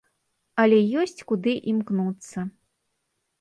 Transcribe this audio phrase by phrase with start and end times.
[0.63, 2.47] Але ёсць куды імкнуцца.